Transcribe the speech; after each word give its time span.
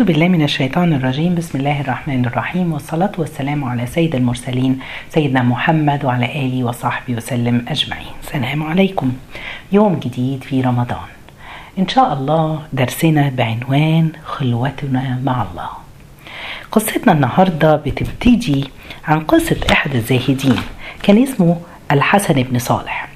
أعوذ 0.00 0.12
بالله 0.12 0.28
من 0.28 0.42
الشيطان 0.42 0.92
الرجيم. 0.92 1.34
بسم 1.34 1.58
الله 1.58 1.80
الرحمن 1.80 2.24
الرحيم. 2.24 2.72
والصلاة 2.72 3.12
والسلام 3.18 3.64
على 3.64 3.86
سيد 3.86 4.14
المرسلين 4.14 4.78
سيدنا 5.14 5.42
محمد 5.42 6.04
وعلى 6.04 6.24
آله 6.24 6.64
وصحبه 6.64 7.14
وسلم 7.14 7.64
أجمعين. 7.68 8.14
السلام 8.24 8.62
عليكم. 8.62 9.12
يوم 9.72 9.94
جديد 9.94 10.44
في 10.44 10.60
رمضان. 10.60 11.08
إن 11.78 11.88
شاء 11.88 12.12
الله 12.12 12.62
درسنا 12.72 13.28
بعنوان 13.28 14.12
خلوتنا 14.24 15.20
مع 15.24 15.42
الله. 15.42 15.70
قصتنا 16.72 17.12
النهاردة 17.12 17.76
بتبتدي 17.76 18.64
عن 19.04 19.20
قصة 19.20 19.56
أحد 19.72 19.94
الزاهدين 19.94 20.58
كان 21.02 21.22
اسمه 21.22 21.56
الحسن 21.92 22.42
بن 22.42 22.58
صالح. 22.58 23.08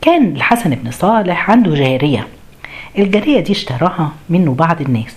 كان 0.00 0.36
الحسن 0.36 0.70
بن 0.70 0.90
صالح 0.90 1.50
عنده 1.50 1.74
جارية. 1.74 2.26
الجارية 2.98 3.40
دي 3.40 3.52
اشتراها 3.52 4.12
منه 4.28 4.54
بعض 4.54 4.80
الناس. 4.80 5.14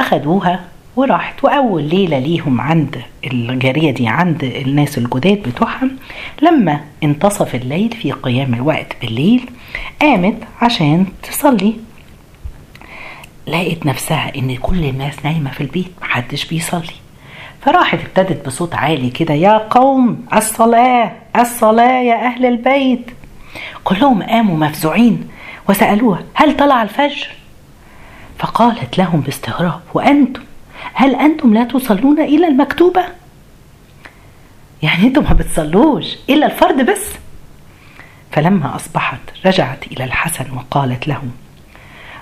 أخدوها 0.00 0.60
وراحت 0.96 1.44
وأول 1.44 1.82
ليلة 1.82 2.18
ليهم 2.18 2.60
عند 2.60 3.02
الجارية 3.24 3.90
دي 3.90 4.08
عند 4.08 4.44
الناس 4.44 4.98
الجداد 4.98 5.42
بتوعهم 5.48 5.90
لما 6.42 6.80
انتصف 7.02 7.54
الليل 7.54 7.92
في 8.02 8.12
قيام 8.12 8.54
الوقت 8.54 8.86
بالليل 9.02 9.50
قامت 10.00 10.36
عشان 10.62 11.06
تصلي. 11.22 11.74
لقت 13.46 13.86
نفسها 13.86 14.32
إن 14.36 14.56
كل 14.56 14.84
الناس 14.84 15.24
نايمة 15.24 15.50
في 15.50 15.60
البيت 15.60 15.90
محدش 16.02 16.44
بيصلي. 16.44 16.94
فراحت 17.62 17.98
ابتدت 17.98 18.46
بصوت 18.46 18.74
عالي 18.74 19.10
كده 19.10 19.34
يا 19.34 19.58
قوم 19.58 20.24
الصلاة 20.36 21.12
الصلاة 21.40 22.00
يا 22.02 22.14
أهل 22.26 22.46
البيت. 22.46 23.10
كلهم 23.84 24.22
قاموا 24.22 24.56
مفزوعين 24.56 25.28
وسألوها 25.68 26.22
هل 26.34 26.56
طلع 26.56 26.82
الفجر؟ 26.82 27.28
فقالت 28.40 28.98
لهم 28.98 29.20
باستغراب 29.20 29.80
وأنتم؟ 29.94 30.42
هل 30.94 31.14
أنتم 31.14 31.54
لا 31.54 31.64
تصلون 31.64 32.20
إلا 32.20 32.48
المكتوبة؟ 32.48 33.04
يعني 34.82 35.02
أنتم 35.06 35.24
ما 35.24 35.32
بتصلوش 35.32 36.16
إلا 36.30 36.46
الفرد 36.46 36.90
بس. 36.90 37.04
فلما 38.32 38.76
أصبحت 38.76 39.20
رجعت 39.46 39.86
إلى 39.86 40.04
الحسن 40.04 40.44
وقالت 40.56 41.08
له 41.08 41.22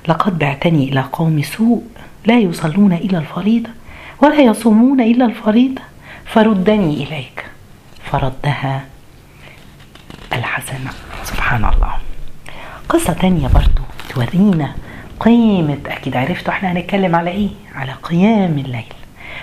لقد 0.08 0.38
بعتني 0.38 0.88
إلى 0.88 1.00
قوم 1.00 1.42
سوء 1.42 1.82
لا 2.26 2.38
يصلون 2.38 2.92
إلا 2.92 3.18
الفريضة 3.18 3.70
ولا 4.22 4.40
يصومون 4.40 5.00
إلا 5.00 5.24
الفريضة 5.24 5.82
فردني 6.26 7.02
إليك. 7.02 7.44
فردها 8.12 8.84
الحسن 10.32 10.78
سبحان 11.24 11.64
الله. 11.64 11.94
قصة 12.88 13.12
تانية 13.12 13.48
برضو 13.48 13.82
تورينا 14.08 14.74
قيمة 15.20 15.78
أكيد 15.86 16.16
عرفتوا 16.16 16.52
إحنا 16.52 16.72
هنتكلم 16.72 17.16
على 17.16 17.30
إيه؟ 17.30 17.48
على 17.74 17.92
قيام 18.02 18.58
الليل 18.58 18.84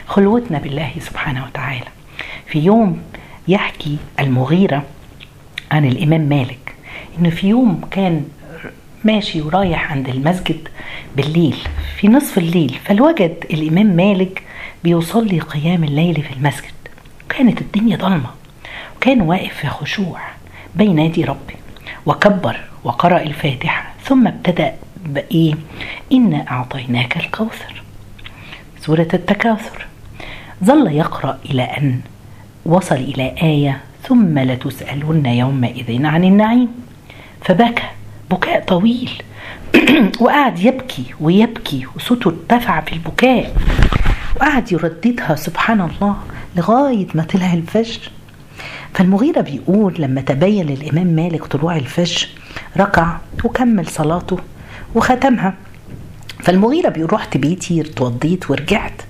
خلوتنا 0.08 0.58
بالله 0.58 0.92
سبحانه 1.00 1.46
وتعالى. 1.46 1.86
في 2.48 2.60
يوم 2.60 3.02
يحكي 3.48 3.98
المغيرة 4.20 4.84
عن 5.72 5.86
الإمام 5.86 6.22
مالك 6.22 6.76
إنه 7.20 7.30
في 7.30 7.48
يوم 7.48 7.82
كان 7.92 8.26
ماشي 9.04 9.42
ورايح 9.42 9.92
عند 9.92 10.10
المسجد 10.10 10.68
بالليل 11.16 11.56
في 11.98 12.08
نصف 12.08 12.38
الليل 12.38 12.80
فالوجد 12.86 13.46
الإمام 13.54 13.86
مالك 13.86 14.44
بيصلي 14.84 15.40
قيام 15.40 15.84
الليل 15.84 16.22
في 16.22 16.34
المسجد. 16.34 16.72
كانت 17.30 17.62
الدنيا 17.62 17.98
ضلمة 17.98 18.30
وكان 18.98 19.22
واقف 19.22 19.54
في 19.54 19.68
خشوع 19.68 20.20
بين 20.76 21.00
يدي 21.00 21.24
ربي 21.24 21.56
وكبر 22.06 22.60
وقرأ 22.84 23.22
الفاتحة 23.22 23.94
ثم 24.04 24.28
ابتدأ 24.28 24.74
بإيه 25.06 25.54
إنا 26.12 26.52
أعطيناك 26.52 27.18
الكوثر. 27.18 27.84
سورة 28.82 29.08
التكاثر. 29.14 29.88
ظل 30.64 30.92
يقرأ 30.92 31.38
إلى 31.46 31.64
أن 31.64 32.00
وصل 32.66 32.96
إلى 32.96 33.36
آية 33.42 33.82
ثم 34.04 34.40
لتسألن 34.40 35.26
يومئذ 35.26 36.06
عن 36.06 36.24
النعيم. 36.24 36.68
فبكى. 37.42 37.84
بكاء 38.32 38.64
طويل. 38.64 39.12
وقعد 40.22 40.60
يبكي 40.60 41.06
ويبكي. 41.22 41.86
وصوته 41.96 42.28
ارتفع 42.28 42.82
في 42.82 42.94
البكاء. 42.94 43.56
وقعد 44.36 44.72
يرددها 44.72 45.36
سبحان 45.36 45.82
الله 45.82 46.18
لغاية 46.56 47.08
ما 47.14 47.24
طلع 47.24 47.54
الفجر. 47.54 48.12
فالمغيرة 48.94 49.42
بيقول 49.42 49.96
لما 50.00 50.22
تبين 50.22 50.66
للإمام 50.66 51.08
مالك 51.08 51.46
طلوع 51.46 51.76
الفجر 51.76 52.28
ركع 52.78 53.18
وكمل 53.44 53.88
صلاته. 53.88 54.40
وختمها. 54.96 55.54
فالمغيرة 56.44 56.90
بيقول 56.90 57.14
رحت 57.14 57.38
بيتي 57.38 57.82
اتوضيت 57.82 58.52
ورجعت. 58.52 59.02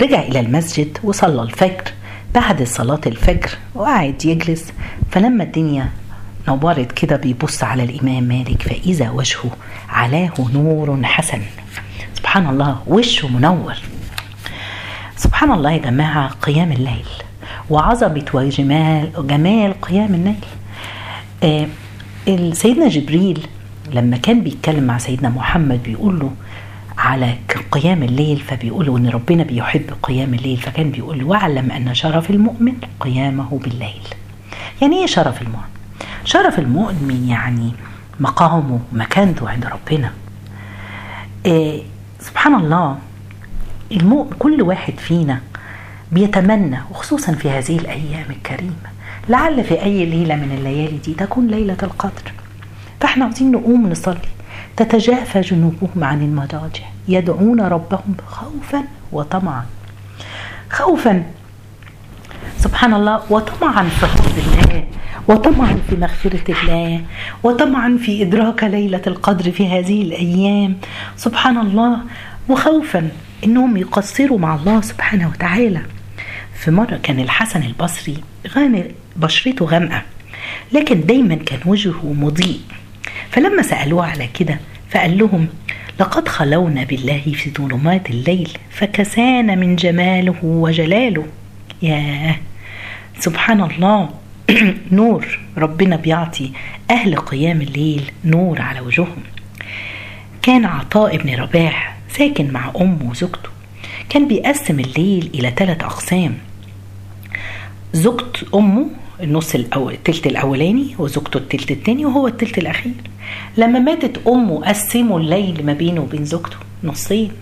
رجع 0.00 0.20
إلى 0.20 0.40
المسجد 0.40 0.98
وصلى 1.02 1.42
الفجر. 1.42 1.92
بعد 2.34 2.62
صلاة 2.62 3.00
الفجر 3.06 3.50
وقعد 3.74 4.24
يجلس. 4.24 4.72
فلما 5.10 5.44
الدنيا 5.44 5.88
نورت 6.48 6.92
كده 6.92 7.16
بيبص 7.16 7.62
على 7.64 7.84
الإمام 7.84 8.22
مالك 8.22 8.62
فإذا 8.62 9.10
وجهه 9.10 9.50
علاه 9.88 10.32
نور 10.54 11.02
حسن. 11.02 11.42
سبحان 12.14 12.46
الله 12.46 12.82
وشه 12.86 13.28
منور. 13.28 13.74
سبحان 15.16 15.52
الله 15.52 15.70
يا 15.70 15.78
جماعة 15.78 16.28
قيام 16.28 16.72
الليل. 16.72 17.06
وعظمة 17.70 18.24
وجمال 18.34 19.12
جمال 19.26 19.80
قيام 19.80 20.14
الليل. 20.14 20.44
آه 21.42 21.66
سيدنا 22.52 22.88
جبريل 22.88 23.46
لما 23.92 24.16
كان 24.16 24.40
بيتكلم 24.40 24.84
مع 24.84 24.98
سيدنا 24.98 25.28
محمد 25.28 25.82
بيقول 25.82 26.18
له 26.20 26.30
على 26.98 27.34
قيام 27.72 28.02
الليل 28.02 28.36
فبيقول 28.40 28.96
إن 28.96 29.08
ربنا 29.08 29.42
بيحب 29.42 29.90
قيام 30.02 30.34
الليل 30.34 30.56
فكان 30.56 30.90
بيقول 30.90 31.24
واعلم 31.24 31.70
أن 31.70 31.94
شرف 31.94 32.30
المؤمن 32.30 32.72
قيامه 33.00 33.58
بالليل. 33.64 34.02
يعني 34.82 34.96
إيه 35.00 35.06
شرف 35.06 35.42
المؤمن؟ 35.42 35.64
شرف 36.24 36.58
المؤمن 36.58 37.28
يعني 37.28 37.72
مقامه 38.20 38.80
مكانته 38.92 39.50
عند 39.50 39.64
ربنا. 39.66 40.12
إيه 41.46 41.82
سبحان 42.20 42.54
الله 42.54 42.98
المؤمن 43.92 44.30
كل 44.38 44.62
واحد 44.62 44.94
فينا 44.98 45.40
بيتمنى 46.12 46.78
وخصوصا 46.90 47.32
في 47.32 47.50
هذه 47.50 47.78
الأيام 47.78 48.30
الكريمة 48.30 48.90
لعل 49.28 49.64
في 49.64 49.82
أي 49.82 50.04
ليلة 50.06 50.34
من 50.36 50.52
الليالي 50.58 50.98
دي 50.98 51.14
تكون 51.14 51.46
ليلة 51.46 51.76
القدر. 51.82 52.32
فاحنا 53.00 53.24
عاوزين 53.24 53.52
نقوم 53.52 53.90
نصلي. 53.90 54.28
تتجافى 54.76 55.40
جنوبهم 55.40 56.04
عن 56.04 56.22
المضاجع. 56.22 56.84
يدعون 57.08 57.60
ربهم 57.60 58.16
خوفا 58.26 58.84
وطمعا. 59.12 59.64
خوفا. 60.70 61.24
سبحان 62.58 62.94
الله 62.94 63.20
وطمعا 63.30 63.84
في 63.84 64.06
حفظ 64.06 64.38
الله. 64.38 64.84
وطمعا 65.28 65.78
في 65.90 65.96
مغفرة 65.96 66.52
الله. 66.52 67.00
وطمعا 67.42 67.98
في 68.02 68.22
إدراك 68.22 68.64
ليلة 68.64 69.02
القدر 69.06 69.50
في 69.50 69.68
هذه 69.68 70.02
الأيام. 70.02 70.76
سبحان 71.16 71.58
الله 71.58 71.98
وخوفا 72.48 73.08
إنهم 73.44 73.76
يقصروا 73.76 74.38
مع 74.38 74.54
الله 74.54 74.80
سبحانه 74.80 75.28
وتعالى. 75.28 75.82
في 76.54 76.70
مرة 76.70 77.00
كان 77.02 77.20
الحسن 77.20 77.62
البصري 77.62 78.16
غامق 78.56 78.86
بشرته 79.16 79.64
غامقة. 79.64 80.02
لكن 80.72 81.06
دايما 81.06 81.34
كان 81.34 81.60
وجهه 81.66 82.12
مضيء. 82.12 82.60
فلما 83.36 83.62
سألوه 83.62 84.06
على 84.06 84.26
كده 84.26 84.58
فقال 84.90 85.18
لهم 85.18 85.48
لقد 86.00 86.28
خلونا 86.28 86.84
بالله 86.84 87.22
في 87.34 87.50
ظلمات 87.50 88.10
الليل 88.10 88.58
فكسانا 88.70 89.54
من 89.54 89.76
جماله 89.76 90.34
وجلاله. 90.42 91.26
ياه! 91.82 92.36
سبحان 93.18 93.60
الله 93.60 94.10
نور! 94.92 95.38
ربنا 95.56 95.96
بيعطي 95.96 96.52
أهل 96.90 97.16
قيام 97.16 97.60
الليل 97.60 98.10
نور 98.24 98.60
على 98.60 98.80
وجوههم. 98.80 99.22
كان 100.42 100.64
عطاء 100.64 101.16
بن 101.16 101.34
رباح 101.34 101.96
ساكن 102.08 102.52
مع 102.52 102.72
أمه 102.80 103.10
وزوجته. 103.10 103.48
كان 104.08 104.28
بيقسم 104.28 104.80
الليل 104.80 105.30
إلى 105.34 105.52
ثلاث 105.56 105.82
أقسام. 105.82 106.34
زوجة 107.92 108.32
أمه 108.54 108.86
النص 109.22 109.54
الأول 109.54 109.92
التلت 109.92 110.26
الأولاني 110.26 110.94
وزوجته 110.98 111.38
التلت 111.38 111.70
التاني 111.70 112.06
وهو 112.06 112.26
التلت 112.26 112.58
الأخير. 112.58 112.92
لما 113.56 113.78
ماتت 113.78 114.26
أمه 114.28 114.64
قسموا 114.64 115.20
الليل 115.20 115.66
ما 115.66 115.72
بينه 115.72 116.00
وبين 116.00 116.24
زوجته 116.24 116.56
نصين 116.84 117.32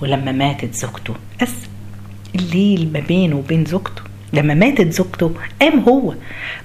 ولما 0.00 0.32
ماتت 0.32 0.74
زوجته 0.74 1.14
قسم 1.40 1.68
الليل 2.34 2.90
ما 2.92 3.00
بينه 3.00 3.36
وبين 3.36 3.64
زوجته. 3.64 4.02
لما 4.32 4.54
ماتت 4.54 4.92
زوجته 4.92 5.34
قام 5.60 5.80
هو. 5.80 6.14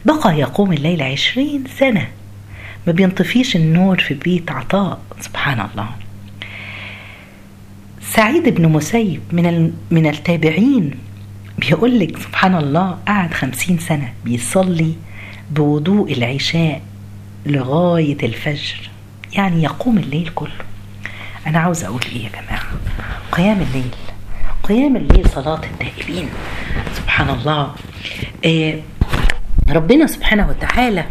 بقى 0.05 0.39
يقوم 0.39 0.73
الليل 0.73 1.01
عشرين 1.01 1.63
سنة. 1.79 2.07
ما 2.87 2.93
بينطفيش 2.93 3.55
النور 3.55 3.99
في 3.99 4.13
بيت 4.13 4.51
عطاء. 4.51 4.99
سبحان 5.21 5.59
الله. 5.71 5.89
سعيد 8.01 8.49
بن 8.49 8.65
مسيب 8.69 9.21
من 9.31 9.73
من 9.91 10.07
التابعين 10.07 10.91
بيقول 11.57 11.99
لك 11.99 12.17
سبحان 12.17 12.55
الله 12.55 12.97
قعد 13.07 13.33
خمسين 13.33 13.77
سنة 13.77 14.13
بيصلي 14.25 14.93
بوضوء 15.51 16.13
العشاء 16.13 16.81
لغاية 17.45 18.17
الفجر 18.25 18.89
يعني 19.33 19.63
يقوم 19.63 19.97
الليل 19.97 20.31
كله. 20.35 20.51
أنا 21.47 21.59
عاوز 21.59 21.83
أقول 21.83 22.01
إيه 22.15 22.23
يا 22.23 22.29
جماعة؟ 22.29 22.63
قيام 23.31 23.61
الليل 23.61 23.89
قيام 24.63 24.95
الليل 24.95 25.29
صلاة 25.29 25.61
التائبين 25.63 26.29
سبحان 26.95 27.29
الله. 27.29 27.71
إيه 28.45 28.81
ربنا 29.69 30.07
سبحانه 30.07 30.49
وتعالى 30.49 31.05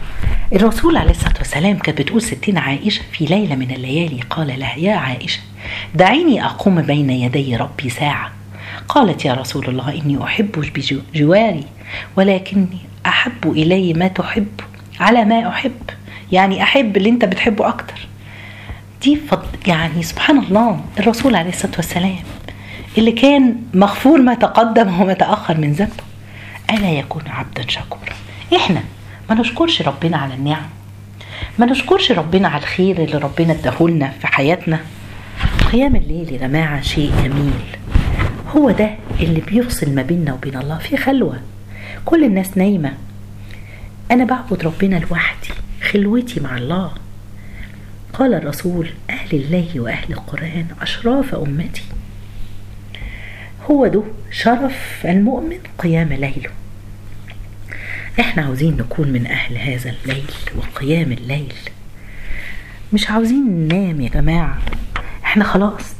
الرسول 0.52 0.96
عليه 0.96 1.10
الصلاة 1.10 1.38
والسلام 1.38 1.78
كانت 1.78 2.00
بتقول 2.00 2.22
ستين 2.22 2.58
عائشة 2.58 3.02
في 3.12 3.24
ليلة 3.24 3.54
من 3.56 3.70
الليالي 3.70 4.20
قال 4.30 4.58
لها 4.58 4.76
يا 4.76 4.94
عائشة 4.96 5.40
دعيني 5.94 6.44
أقوم 6.44 6.82
بين 6.82 7.10
يدي 7.10 7.56
ربي 7.56 7.90
ساعة 7.90 8.30
قالت 8.88 9.24
يا 9.24 9.34
رسول 9.34 9.66
الله 9.68 9.94
إني 10.02 10.24
أحب 10.24 10.50
بجواري 11.14 11.64
ولكني 12.16 12.78
أحب 13.06 13.50
إلي 13.52 13.94
ما 13.94 14.08
تحب 14.08 14.60
على 15.00 15.24
ما 15.24 15.48
أحب 15.48 15.90
يعني 16.32 16.62
أحب 16.62 16.96
اللي 16.96 17.08
أنت 17.08 17.24
بتحبه 17.24 17.68
أكتر. 17.68 18.06
دي 19.02 19.18
يعني 19.66 20.02
سبحان 20.02 20.38
الله 20.38 20.80
الرسول 20.98 21.34
عليه 21.36 21.50
الصلاة 21.50 21.72
والسلام 21.76 22.16
اللي 22.98 23.12
كان 23.12 23.56
مغفور 23.74 24.20
ما 24.22 24.34
تقدم 24.34 25.00
وما 25.00 25.12
تأخر 25.12 25.56
من 25.58 25.72
ذنبه 25.72 25.92
ألا 26.70 26.90
يكون 26.90 27.22
عبدا 27.28 27.64
شكورا؟ 27.68 28.12
إحنا 28.56 28.82
ما 29.30 29.34
نشكرش 29.34 29.82
ربنا 29.82 30.16
على 30.16 30.34
النعم 30.34 30.66
ما 31.58 31.66
نشكرش 31.66 32.12
ربنا 32.12 32.48
على 32.48 32.62
الخير 32.62 33.04
اللي 33.04 33.18
ربنا 33.18 33.52
اداهولنا 33.52 34.12
في 34.20 34.26
حياتنا. 34.26 34.80
قيام 35.72 35.96
الليل 35.96 36.32
يا 36.32 36.38
جماعة 36.38 36.80
شيء 36.80 37.12
جميل. 37.24 37.52
هو 38.48 38.70
ده 38.70 38.90
اللي 39.20 39.40
بيفصل 39.40 39.94
ما 39.94 40.02
بيننا 40.02 40.32
وبين 40.32 40.56
الله 40.56 40.78
في 40.78 40.96
خلوة. 40.96 41.40
كل 42.04 42.24
الناس 42.24 42.58
نايمة. 42.58 42.92
أنا 44.10 44.24
بعبد 44.24 44.62
ربنا 44.64 44.96
لوحدي 44.96 45.48
خلوتي 45.90 46.40
مع 46.40 46.58
الله. 46.58 46.92
قال 48.12 48.34
الرسول 48.34 48.90
أهل 49.10 49.28
الله 49.32 49.80
وأهل 49.80 50.12
القرآن 50.12 50.66
أشراف 50.80 51.34
أمتي. 51.34 51.82
هو 53.70 53.86
ده 53.86 54.02
شرف 54.30 55.06
المؤمن 55.06 55.58
قيام 55.78 56.08
ليله. 56.08 56.50
إحنا 58.20 58.42
عاوزين 58.42 58.76
نكون 58.76 59.08
من 59.08 59.26
أهل 59.26 59.58
هذا 59.58 59.90
الليل 59.90 60.30
وقيام 60.56 61.12
الليل. 61.12 61.54
مش 62.92 63.10
عاوزين 63.10 63.68
ننام 63.68 64.00
يا 64.00 64.08
جماعة. 64.08 64.58
إحنا 65.24 65.44
خلاص. 65.44 65.95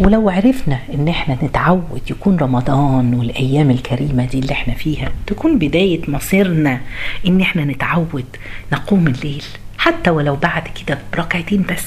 ولو 0.00 0.30
عرفنا 0.30 0.78
إن 0.94 1.08
إحنا 1.08 1.38
نتعود 1.44 2.00
يكون 2.10 2.36
رمضان 2.36 3.14
والأيام 3.14 3.70
الكريمة 3.70 4.24
دي 4.24 4.38
اللي 4.38 4.52
إحنا 4.52 4.74
فيها 4.74 5.12
تكون 5.26 5.58
بداية 5.58 6.00
مصيرنا 6.08 6.80
إن 7.26 7.40
إحنا 7.40 7.64
نتعود 7.64 8.24
نقوم 8.72 9.06
الليل. 9.06 9.44
حتى 9.78 10.10
ولو 10.10 10.36
بعد 10.36 10.62
كده 10.68 10.98
بركعتين 11.12 11.62
بس 11.62 11.86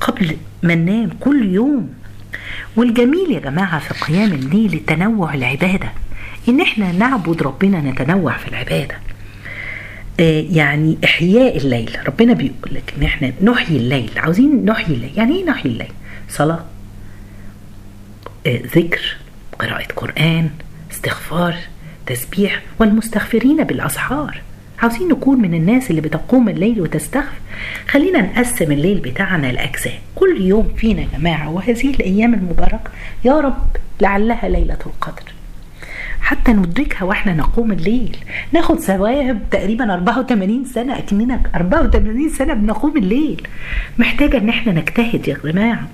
قبل 0.00 0.36
ما 0.62 0.74
ننام 0.74 1.10
كل 1.20 1.54
يوم. 1.54 1.88
والجميل 2.76 3.30
يا 3.30 3.40
جماعة 3.40 3.78
في 3.78 3.94
قيام 4.04 4.32
الليل 4.32 4.80
تنوع 4.86 5.34
العبادة. 5.34 5.92
إن 6.48 6.60
إحنا 6.60 6.92
نعبد 6.92 7.42
ربنا 7.42 7.80
نتنوع 7.80 8.36
في 8.36 8.48
العبادة. 8.48 8.94
يعني 10.56 10.98
إحياء 11.04 11.56
الليل. 11.56 11.90
ربنا 12.06 12.32
بيقول 12.32 12.74
لك 12.74 12.94
إن 12.98 13.02
إحنا 13.02 13.32
نحيي 13.42 13.76
الليل. 13.76 14.10
عاوزين 14.16 14.64
نحيي 14.64 14.94
الليل. 14.94 15.10
يعني 15.16 15.36
إيه 15.36 15.44
نحيي 15.44 15.72
الليل؟ 15.72 15.92
صلاة. 16.28 16.64
ذكر 18.48 19.16
قراءة 19.58 19.86
قرآن 19.96 20.50
استغفار 20.92 21.54
تسبيح 22.06 22.62
والمستغفرين 22.78 23.64
بالأسحار 23.64 24.40
عاوزين 24.82 25.08
نكون 25.08 25.42
من 25.42 25.54
الناس 25.54 25.90
اللي 25.90 26.00
بتقوم 26.00 26.48
الليل 26.48 26.80
وتستغفر؟ 26.80 27.32
خلينا 27.88 28.20
نقسم 28.20 28.72
الليل 28.72 29.00
بتاعنا 29.00 29.46
لأجزاء. 29.46 29.98
كل 30.14 30.40
يوم 30.40 30.72
فينا 30.76 31.02
يا 31.02 31.08
جماعة 31.18 31.50
وهذه 31.50 31.90
الأيام 31.90 32.34
المباركة 32.34 32.90
يا 33.24 33.40
رب 33.40 33.76
لعلها 34.00 34.48
ليلة 34.48 34.78
القدر. 34.86 35.32
حتى 36.20 36.52
ندركها 36.52 37.04
وإحنا 37.04 37.34
نقوم 37.34 37.72
الليل. 37.72 38.16
ناخد 38.52 38.78
ثواب 38.78 39.42
تقريبا 39.50 39.94
84 39.94 40.64
سنة 40.64 40.98
أكننا 40.98 41.40
84 41.54 42.28
سنة 42.28 42.54
بنقوم 42.54 42.96
الليل. 42.96 43.46
محتاجة 43.98 44.38
إن 44.38 44.48
إحنا 44.48 44.72
نجتهد 44.72 45.28
يا 45.28 45.36
جماعة. 45.44 45.88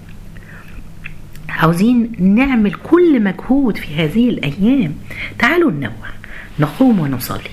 عاوزين 1.51 2.13
نعمل 2.19 2.75
كل 2.75 3.23
مجهود 3.23 3.77
في 3.77 3.95
هذه 3.95 4.29
الأيام. 4.29 4.95
تعالوا 5.39 5.71
ننوع 5.71 6.11
نقوم 6.59 7.01
ونصلي. 7.01 7.51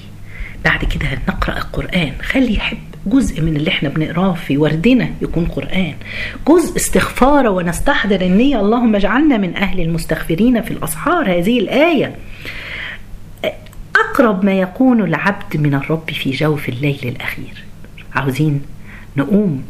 بعد 0.66 0.86
كده 0.86 1.08
نقرأ 1.30 1.58
القرآن. 1.58 2.12
خلي 2.22 2.56
يحب 2.56 2.78
جزء 3.06 3.42
من 3.42 3.56
اللي 3.56 3.70
إحنا 3.70 3.90
بنقراه 3.90 4.34
في 4.34 4.58
وردنا 4.58 5.10
يكون 5.22 5.46
قرآن. 5.46 5.94
جزء 6.48 6.76
استغفار 6.76 7.48
ونستحضر 7.48 8.22
النية. 8.22 8.60
اللهم 8.60 8.96
اجعلنا 8.96 9.38
من 9.38 9.56
أهل 9.56 9.80
المستغفرين 9.82 10.62
في 10.62 10.72
الأسحار. 10.72 11.40
هذه 11.40 11.60
الآية. 11.60 12.16
أقرب 13.96 14.46
ما 14.46 14.54
يكون 14.60 15.02
العبد 15.02 15.58
من 15.58 15.74
الرب 15.74 16.10
في 16.10 16.32
جوف 16.32 16.70
الليل 16.70 17.00
الأخير. 17.04 17.64
عاوزين 18.16 18.62
نقوم 19.18 19.64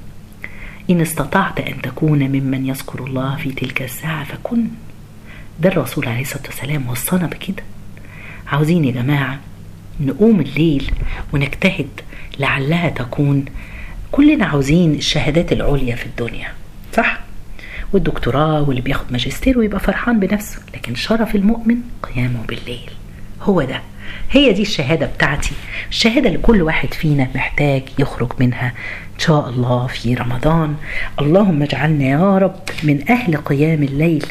إن 0.90 1.02
استطعت 1.02 1.60
أن 1.60 1.82
تكون 1.82 2.20
ممن 2.20 2.66
يذكر 2.66 3.04
الله 3.06 3.36
في 3.36 3.52
تلك 3.52 3.82
الساعة 3.82 4.24
فكن. 4.24 4.68
ده 5.62 5.70
الرسول 5.70 6.08
عليه 6.08 6.22
الصلاة 6.22 6.44
والسلام 6.46 6.90
وصانا 6.90 7.28
بكده. 7.28 7.64
عاوزين 8.48 8.86
يا 8.86 8.92
جماعة 8.92 9.40
نقوم 10.00 10.42
الليل 10.42 10.92
ونجتهد 11.34 11.88
لعلها 12.40 12.90
تكون. 12.90 13.46
كلنا 14.12 14.46
عاوزين 14.46 14.96
الشهادات 14.96 15.52
العليا 15.52 15.96
في 15.96 16.06
الدنيا 16.06 16.48
صح؟ 16.94 17.20
والدكتوراه 17.94 18.62
واللي 18.62 18.82
بياخد 18.82 19.12
ماجستير 19.12 19.60
ويبقى 19.60 19.80
فرحان 19.80 20.20
بنفسه 20.20 20.60
لكن 20.74 20.96
شرف 20.96 21.36
المؤمن 21.36 21.76
قيامه 22.04 22.40
بالليل. 22.48 22.90
هو 23.42 23.62
ده. 23.64 23.82
هي 24.32 24.54
دي 24.54 24.62
الشهادة 24.62 25.06
بتاعتي. 25.06 25.52
الشهادة 25.90 26.28
اللي 26.28 26.40
كل 26.40 26.62
واحد 26.62 26.94
فينا 26.94 27.28
محتاج 27.36 27.84
يخرج 28.00 28.32
منها. 28.40 28.74
إن 29.14 29.20
شاء 29.20 29.50
الله 29.50 29.88
في 29.88 30.14
رمضان. 30.14 30.76
اللهم 31.22 31.64
اجعلنا 31.64 32.06
يا 32.06 32.38
رب 32.38 32.60
من 32.84 33.12
أهل 33.12 33.38
قيام 33.38 33.84
الليل. 33.84 34.26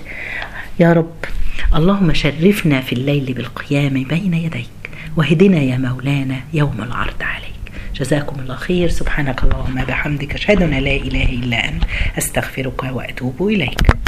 يا 0.81 0.93
رب 0.93 1.15
اللهم 1.75 2.15
شرفنا 2.15 2.81
في 2.81 2.93
الليل 2.93 3.33
بالقيام 3.33 4.05
بين 4.05 4.35
يديك. 4.35 4.69
واهدنا 5.17 5.59
يا 5.59 5.79
مولانا 5.79 6.41
يوم 6.53 6.83
العرض 6.83 7.23
عليك. 7.23 7.47
جزاكم 7.95 8.41
الله 8.41 8.57
خير. 8.57 8.89
سبحانك 8.89 9.45
اللهم 9.45 9.85
بحمدك 9.85 10.35
أشهد 10.35 10.63
أن 10.63 10.71
لا 10.71 10.97
إله 10.97 11.25
إلا 11.25 11.69
أنت. 11.69 11.83
أستغفرك 12.19 12.83
وأتوب 12.83 13.49
إليك. 13.49 13.97